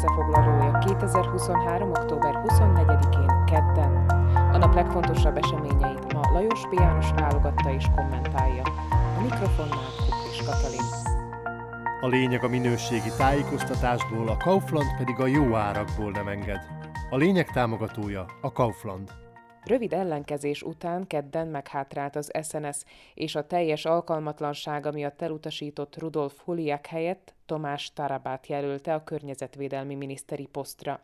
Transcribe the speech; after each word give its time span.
összefoglalója 0.00 0.78
2023. 0.78 1.90
október 1.90 2.42
24-én 2.46 3.44
kedden. 3.44 4.08
A 4.52 4.56
nap 4.56 4.74
legfontosabb 4.74 5.36
eseményeit 5.36 6.12
ma 6.12 6.20
Lajos 6.32 6.66
B. 6.68 6.72
János 6.72 7.10
válogatta 7.10 7.72
és 7.72 7.84
kommentálja. 7.96 8.62
A 9.18 9.20
mikrofonnál 9.22 9.88
Kuklis 9.96 10.42
Katalin. 10.46 10.84
A 12.00 12.06
lényeg 12.06 12.44
a 12.44 12.48
minőségi 12.48 13.10
tájékoztatásból, 13.16 14.28
a 14.28 14.36
Kaufland 14.36 14.96
pedig 14.98 15.20
a 15.20 15.26
jó 15.26 15.54
árakból 15.54 16.10
nem 16.10 16.28
enged. 16.28 16.60
A 17.10 17.16
lényeg 17.16 17.50
támogatója 17.50 18.26
a 18.40 18.52
Kaufland. 18.52 19.10
Rövid 19.64 19.92
ellenkezés 19.92 20.62
után 20.62 21.06
kedden 21.06 21.48
meghátrált 21.48 22.16
az 22.16 22.30
SNS, 22.42 22.84
és 23.14 23.34
a 23.34 23.46
teljes 23.46 23.84
alkalmatlansága 23.84 24.90
miatt 24.90 25.22
elutasított 25.22 25.98
Rudolf 25.98 26.38
Huliak 26.38 26.86
helyett 26.86 27.34
Tomás 27.46 27.92
Tarabát 27.92 28.46
jelölte 28.46 28.94
a 28.94 29.04
környezetvédelmi 29.04 29.94
miniszteri 29.94 30.46
posztra. 30.46 31.00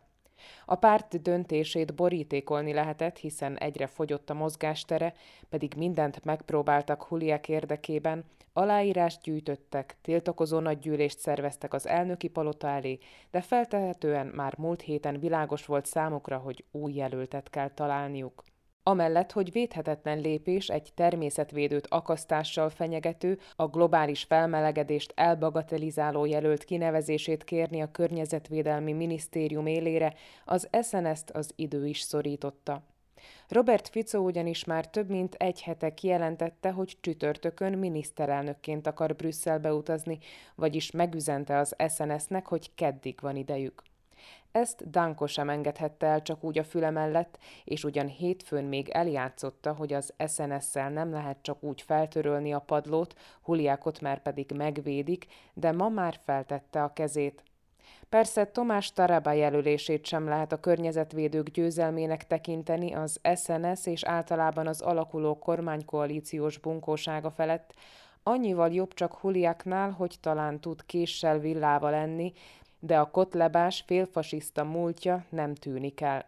A 0.65 0.75
párt 0.75 1.21
döntését 1.21 1.95
borítékolni 1.95 2.73
lehetett, 2.73 3.17
hiszen 3.17 3.57
egyre 3.57 3.87
fogyott 3.87 4.29
a 4.29 4.33
mozgástere, 4.33 5.13
pedig 5.49 5.73
mindent 5.77 6.23
megpróbáltak 6.23 7.03
Huliak 7.03 7.49
érdekében, 7.49 8.23
aláírást 8.57 9.21
gyűjtöttek, 9.21 9.97
tiltakozó 10.01 10.59
nagygyűlést 10.59 11.19
szerveztek 11.19 11.73
az 11.73 11.87
elnöki 11.87 12.27
palota 12.27 12.67
elé, 12.67 12.99
de 13.31 13.41
feltehetően 13.41 14.27
már 14.27 14.53
múlt 14.57 14.81
héten 14.81 15.19
világos 15.19 15.65
volt 15.65 15.85
számukra, 15.85 16.37
hogy 16.37 16.63
új 16.71 16.93
jelöltet 16.93 17.49
kell 17.49 17.69
találniuk. 17.69 18.43
Amellett, 18.83 19.31
hogy 19.31 19.51
védhetetlen 19.51 20.19
lépés 20.19 20.67
egy 20.67 20.91
természetvédőt 20.95 21.87
akasztással 21.87 22.69
fenyegető, 22.69 23.39
a 23.55 23.67
globális 23.67 24.23
felmelegedést 24.23 25.11
elbagatelizáló 25.15 26.25
jelölt 26.25 26.63
kinevezését 26.63 27.43
kérni 27.43 27.81
a 27.81 27.91
Környezetvédelmi 27.91 28.93
Minisztérium 28.93 29.65
élére, 29.65 30.13
az 30.45 30.69
SNS-t 30.81 31.31
az 31.31 31.51
idő 31.55 31.87
is 31.87 31.99
szorította. 31.99 32.83
Robert 33.47 33.87
Fico 33.87 34.17
ugyanis 34.17 34.63
már 34.63 34.89
több 34.89 35.09
mint 35.09 35.33
egy 35.33 35.61
hete 35.61 35.93
kijelentette, 35.93 36.71
hogy 36.71 36.97
csütörtökön 37.01 37.73
miniszterelnökként 37.73 38.87
akar 38.87 39.15
Brüsszelbe 39.15 39.73
utazni, 39.73 40.17
vagyis 40.55 40.91
megüzente 40.91 41.57
az 41.57 41.75
SNS-nek, 41.87 42.47
hogy 42.47 42.75
keddig 42.75 43.17
van 43.21 43.35
idejük. 43.35 43.83
Ezt 44.51 44.89
Danko 44.89 45.27
sem 45.27 45.49
engedhette 45.49 46.05
el 46.05 46.21
csak 46.21 46.43
úgy 46.43 46.57
a 46.57 46.63
füle 46.63 46.89
mellett, 46.89 47.37
és 47.63 47.83
ugyan 47.83 48.07
hétfőn 48.07 48.63
még 48.63 48.89
eljátszotta, 48.89 49.73
hogy 49.73 49.93
az 49.93 50.13
SNS-szel 50.27 50.89
nem 50.89 51.11
lehet 51.11 51.37
csak 51.41 51.63
úgy 51.63 51.81
feltörölni 51.81 52.53
a 52.53 52.59
padlót, 52.59 53.15
Huliákot 53.41 54.01
már 54.01 54.21
pedig 54.21 54.51
megvédik, 54.51 55.25
de 55.53 55.71
ma 55.71 55.89
már 55.89 56.19
feltette 56.23 56.83
a 56.83 56.93
kezét. 56.93 57.43
Persze 58.09 58.45
Tomás 58.45 58.93
Taraba 58.93 59.31
jelölését 59.31 60.05
sem 60.05 60.27
lehet 60.27 60.51
a 60.51 60.59
környezetvédők 60.59 61.49
győzelmének 61.49 62.27
tekinteni 62.27 62.93
az 62.93 63.19
SNS 63.35 63.85
és 63.85 64.03
általában 64.03 64.67
az 64.67 64.81
alakuló 64.81 65.37
kormánykoalíciós 65.37 66.57
bunkósága 66.57 67.31
felett, 67.31 67.73
annyival 68.23 68.73
jobb 68.73 68.93
csak 68.93 69.13
Huliáknál, 69.13 69.91
hogy 69.91 70.15
talán 70.21 70.59
tud 70.59 70.85
késsel 70.85 71.39
villával 71.39 71.93
enni, 71.93 72.33
de 72.79 72.99
a 72.99 73.11
kotlebás 73.11 73.83
félfasiszta 73.87 74.63
múltja 74.63 75.25
nem 75.29 75.55
tűnik 75.55 76.01
el. 76.01 76.25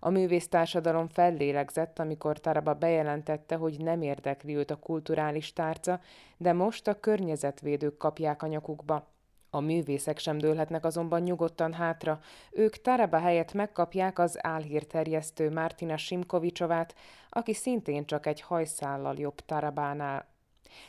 A 0.00 0.10
művésztársadalom 0.10 1.08
fellélegzett, 1.08 1.98
amikor 1.98 2.40
Taraba 2.40 2.74
bejelentette, 2.74 3.56
hogy 3.56 3.80
nem 3.80 4.02
érdekli 4.02 4.56
őt 4.56 4.70
a 4.70 4.76
kulturális 4.76 5.52
tárca, 5.52 6.00
de 6.36 6.52
most 6.52 6.88
a 6.88 7.00
környezetvédők 7.00 7.96
kapják 7.96 8.42
a 8.42 8.46
nyakukba. 8.46 9.10
A 9.54 9.60
művészek 9.60 10.18
sem 10.18 10.38
dőlhetnek 10.38 10.84
azonban 10.84 11.22
nyugodtan 11.22 11.72
hátra, 11.72 12.20
ők 12.50 12.76
Taraba 12.76 13.18
helyett 13.18 13.52
megkapják 13.52 14.18
az 14.18 14.46
álhírterjesztő 14.46 15.50
Mártina 15.50 15.96
Simkovicsovát, 15.96 16.94
aki 17.28 17.54
szintén 17.54 18.04
csak 18.04 18.26
egy 18.26 18.40
hajszállal 18.40 19.14
jobb 19.18 19.40
Tarabánál 19.40 20.30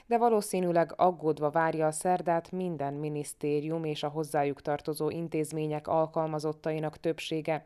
de 0.06 0.18
valószínűleg 0.18 0.94
aggódva 0.96 1.50
várja 1.50 1.88
a 1.88 1.92
szerdát 1.92 2.52
minden 2.52 2.94
minisztérium 2.94 3.84
és 3.84 4.04
a 4.04 4.08
hozzájuk 4.08 4.62
tartozó 4.62 5.10
intézmények 5.10 5.88
alkalmazottainak 5.88 7.00
többsége. 7.00 7.66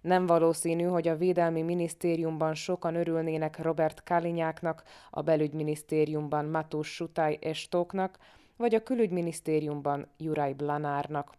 Nem 0.00 0.26
valószínű, 0.26 0.84
hogy 0.84 1.08
a 1.08 1.16
Védelmi 1.16 1.62
Minisztériumban 1.62 2.54
sokan 2.54 2.94
örülnének 2.94 3.58
Robert 3.62 4.02
Kalinyáknak, 4.04 4.82
a 5.10 5.22
Belügyminisztériumban 5.22 6.44
Matus 6.44 6.94
Sutai 6.94 7.38
Estóknak, 7.40 8.18
vagy 8.58 8.74
a 8.74 8.82
Külügyminisztériumban 8.82 10.06
Juraj 10.16 10.52
Blanárnak. 10.52 11.32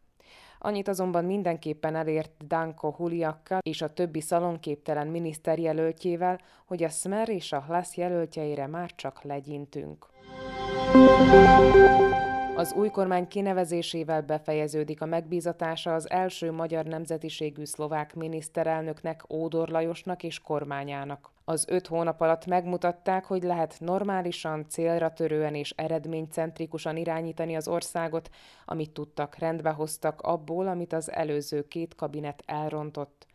Annyit 0.59 0.87
azonban 0.87 1.25
mindenképpen 1.25 1.95
elért 1.95 2.47
Danko 2.47 2.91
Huliakka 2.91 3.59
és 3.61 3.81
a 3.81 3.93
többi 3.93 4.21
szalonképtelen 4.21 5.07
miniszterjelöltjével, 5.07 6.39
hogy 6.65 6.83
a 6.83 6.89
Smer 6.89 7.29
és 7.29 7.51
a 7.51 7.61
Hlas 7.61 7.97
jelöltjeire 7.97 8.67
már 8.67 8.95
csak 8.95 9.23
legyintünk. 9.23 10.05
Az 12.59 12.73
új 12.73 12.89
kormány 12.89 13.27
kinevezésével 13.27 14.21
befejeződik 14.21 15.01
a 15.01 15.05
megbízatása 15.05 15.93
az 15.93 16.09
első 16.09 16.51
magyar 16.51 16.85
nemzetiségű 16.85 17.65
szlovák 17.65 18.15
miniszterelnöknek, 18.15 19.33
Ódor 19.33 19.69
Lajosnak 19.69 20.23
és 20.23 20.39
kormányának. 20.39 21.31
Az 21.45 21.65
öt 21.69 21.87
hónap 21.87 22.21
alatt 22.21 22.45
megmutatták, 22.45 23.25
hogy 23.25 23.43
lehet 23.43 23.75
normálisan, 23.79 24.65
célra 24.69 25.13
törően 25.13 25.55
és 25.55 25.73
eredménycentrikusan 25.75 26.97
irányítani 26.97 27.55
az 27.55 27.67
országot, 27.67 28.29
amit 28.65 28.91
tudtak, 28.91 29.37
rendbe 29.37 29.69
hoztak 29.69 30.21
abból, 30.21 30.67
amit 30.67 30.93
az 30.93 31.11
előző 31.11 31.67
két 31.67 31.95
kabinet 31.95 32.43
elrontott. 32.45 33.27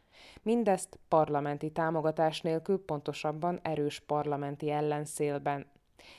Mindezt 0.43 0.99
parlamenti 1.09 1.71
támogatás 1.71 2.41
nélkül, 2.41 2.85
pontosabban 2.85 3.61
erős 3.63 4.01
parlamenti 4.01 4.71
ellenszélben. 4.71 5.67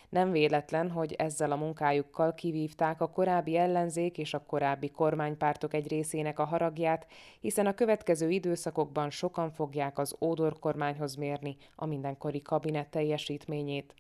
Nem 0.10 0.32
véletlen, 0.32 0.92
hogy 0.92 1.14
ezzel 1.14 1.52
a 1.52 1.56
munkájukkal 1.56 2.34
kivívták 2.34 3.02
a 3.02 3.10
korábbi 3.10 3.58
ellenzék 3.58 4.18
és 4.18 4.34
a 4.34 4.44
korábbi 4.46 4.90
kormánypártok 4.90 5.74
egy 5.74 5.88
részének 5.88 6.40
a 6.40 6.46
haragját, 6.46 7.08
hiszen 7.40 7.66
a 7.66 7.74
következő 7.74 8.30
időszakokban 8.30 9.10
sokan 9.10 9.52
fogják 9.52 9.98
az 9.98 10.16
Ódor 10.20 10.60
kormányhoz 10.60 11.16
mérni 11.16 11.58
a 11.76 11.86
mindenkori 11.86 12.42
kabinet 12.42 12.90
teljesítményét. 12.90 13.94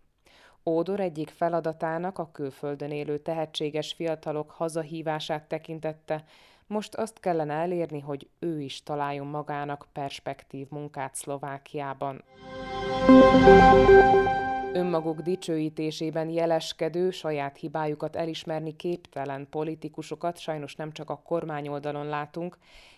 Ódor 0.66 1.00
egyik 1.00 1.30
feladatának 1.30 2.20
a 2.20 2.32
külföldön 2.32 2.92
élő 2.92 3.18
tehetséges 3.18 3.94
fiatalok 3.94 4.52
hazahívását 4.52 5.48
tekintette, 5.48 6.24
most 6.68 6.96
azt 6.96 7.20
kellene 7.20 7.54
elérni, 7.54 8.00
hogy 8.00 8.30
ő 8.40 8.62
is 8.62 8.84
találjon 8.84 9.28
magának 9.28 9.88
perspektív 9.94 10.68
munkát 10.70 11.16
Szlovákiában 11.16 12.24
önmaguk 14.76 15.22
dicsőítésében 15.22 16.30
jeleskedő, 16.30 17.12
saját 17.12 17.58
hibájukat 17.58 18.16
elismerni 18.16 18.76
képtelen 18.76 19.48
politikusokat 19.50 20.38
sajnos 20.38 20.76
nem 20.76 20.92
csak 20.92 21.10
a 21.10 21.22
kormányoldalon 21.22 22.06
látunk, 22.06 22.58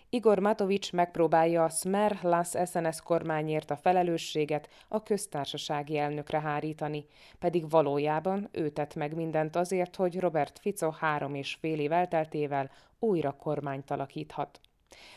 Igor 0.10 0.40
Matovics 0.40 0.94
megpróbálja 0.94 1.64
a 1.64 1.70
Smer 1.70 2.16
Hlas 2.16 2.50
SNS 2.66 3.02
kormányért 3.04 3.72
a 3.72 3.76
felelősséget 3.76 4.70
a 4.88 5.04
köztársasági 5.04 5.98
elnökre 5.98 6.40
hárítani, 6.40 7.06
pedig 7.40 7.70
valójában 7.70 8.50
ő 8.52 8.70
tett 8.70 8.96
meg 8.96 9.16
mindent 9.16 9.56
azért, 9.56 9.96
hogy 9.96 10.20
Robert 10.20 10.60
Fico 10.60 10.90
három 10.90 11.36
és 11.36 11.58
fél 11.60 11.80
év 11.80 11.92
elteltével 11.92 12.72
újra 13.00 13.32
kormányt 13.32 13.92
alakíthat. 13.92 14.60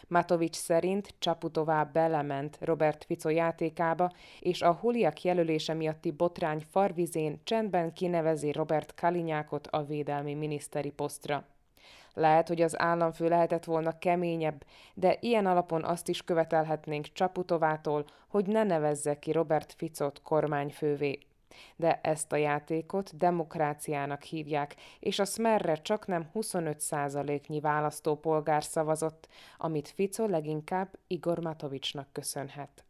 Matovics 0.09 0.57
szerint 0.57 1.15
Csaputová 1.19 1.85
belement 1.85 2.59
Robert 2.61 3.05
Fico 3.05 3.29
játékába, 3.29 4.13
és 4.41 4.63
a 4.63 4.73
Huliak 4.73 5.23
jelölése 5.23 5.75
miatti 5.75 6.11
botrány 6.11 6.65
farvizén 6.71 7.41
csendben 7.45 7.93
kinevezi 7.93 8.53
Robert 8.53 8.95
Kalinyákot 8.95 9.67
a 9.67 9.85
védelmi 9.85 10.35
miniszteri 10.35 10.91
posztra. 10.91 11.45
Lehet, 12.15 12.49
hogy 12.49 12.61
az 12.63 12.81
államfő 12.81 13.29
lehetett 13.29 13.65
volna 13.65 13.99
keményebb, 13.99 14.65
de 14.95 15.17
ilyen 15.21 15.47
alapon 15.47 15.85
azt 15.85 16.09
is 16.09 16.25
követelhetnénk 16.25 17.13
Csaputovától, 17.13 18.05
hogy 18.29 18.47
ne 18.47 18.63
nevezze 18.63 19.19
ki 19.19 19.33
Robert 19.33 19.75
Ficot 19.77 20.23
kormányfővé 20.23 21.19
de 21.77 22.01
ezt 22.03 22.33
a 22.33 22.37
játékot 22.37 23.17
demokráciának 23.17 24.23
hívják, 24.23 24.77
és 25.01 25.19
a 25.19 25.25
Smerre 25.25 25.75
csak 25.75 26.07
nem 26.07 26.31
25%-nyi 26.35 27.61
választópolgár 27.61 28.65
szavazott, 28.65 29.29
amit 29.59 29.89
Fico 29.89 30.27
leginkább 30.27 30.89
Igor 31.07 31.39
Matovicsnak 31.39 32.09
köszönhet. 32.13 32.85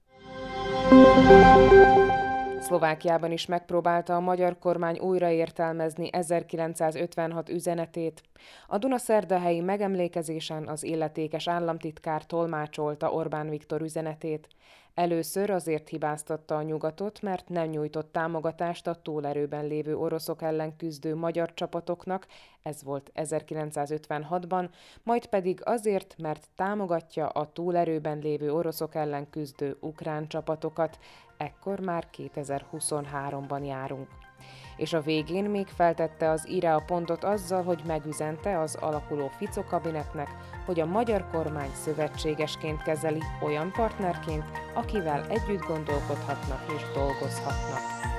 Szlovákiában 2.61 3.33
is 3.33 3.47
megpróbálta 3.47 4.17
a 4.17 4.21
magyar 4.21 4.59
kormány 4.59 4.99
újraértelmezni 4.99 6.09
1956 6.12 7.49
üzenetét. 7.49 8.23
A 8.67 8.79
Dunaszerdahelyi 8.79 9.61
megemlékezésen 9.61 10.69
az 10.69 10.83
illetékes 10.83 11.49
államtitkár 11.49 12.27
tolmácsolta 12.27 13.11
Orbán 13.11 13.49
Viktor 13.49 13.81
üzenetét. 13.81 14.49
Először 14.95 15.51
azért 15.51 15.89
hibáztatta 15.89 16.57
a 16.57 16.63
nyugatot, 16.63 17.23
mert 17.23 17.49
nem 17.49 17.69
nyújtott 17.69 18.13
támogatást 18.13 18.87
a 18.87 18.95
túlerőben 18.95 19.67
lévő 19.67 19.97
oroszok 19.97 20.43
ellen 20.43 20.77
küzdő 20.77 21.15
magyar 21.15 21.55
csapatoknak, 21.55 22.27
ez 22.63 22.83
volt 22.83 23.11
1956-ban, 23.15 24.69
majd 25.03 25.27
pedig 25.27 25.61
azért, 25.65 26.15
mert 26.19 26.49
támogatja 26.57 27.29
a 27.29 27.53
túlerőben 27.53 28.19
lévő 28.19 28.53
oroszok 28.53 28.95
ellen 28.95 29.31
küzdő 29.31 29.77
ukrán 29.81 30.29
csapatokat, 30.29 30.99
ekkor 31.37 31.81
már 31.81 32.09
2023-ban 32.17 33.67
járunk 33.67 34.09
és 34.77 34.93
a 34.93 35.01
végén 35.01 35.45
még 35.45 35.67
feltette 35.67 36.31
az 36.31 36.49
ire 36.49 36.75
a 36.75 36.83
pontot 36.87 37.25
azzal, 37.25 37.63
hogy 37.63 37.83
megüzente 37.87 38.61
az 38.61 38.75
alakuló 38.75 39.29
Fico 39.29 39.65
kabinetnek, 39.65 40.29
hogy 40.67 40.81
a 40.81 40.87
magyar 40.87 41.27
kormány 41.31 41.71
szövetségesként 41.75 42.83
kezeli 42.83 43.23
olyan 43.43 43.73
partnerként, 43.73 44.45
akivel 44.75 45.27
együtt 45.29 45.67
gondolkodhatnak 45.67 46.73
és 46.77 46.83
dolgozhatnak. 46.95 48.10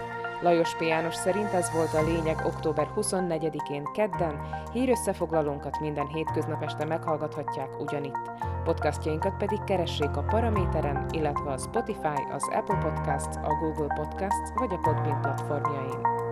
Lajos 0.41 0.75
P. 0.75 0.83
Szerint 1.11 1.53
ez 1.53 1.71
volt 1.71 1.93
a 1.93 2.03
lényeg 2.03 2.45
október 2.45 2.87
24-én 2.95 3.83
kedden, 3.93 4.41
hírösszefoglalónkat 4.73 5.79
minden 5.79 6.07
hétköznap 6.07 6.63
este 6.63 6.85
meghallgathatják 6.85 7.79
ugyanitt. 7.79 8.31
Podcastjainkat 8.63 9.37
pedig 9.37 9.63
keressék 9.63 10.17
a 10.17 10.23
Paraméteren, 10.23 11.05
illetve 11.11 11.51
a 11.51 11.57
Spotify, 11.57 12.21
az 12.31 12.47
Apple 12.51 12.77
Podcasts, 12.77 13.35
a 13.35 13.55
Google 13.59 13.93
Podcasts 13.95 14.51
vagy 14.53 14.73
a 14.73 14.77
Podbean 14.77 15.21
platformjain. 15.21 16.30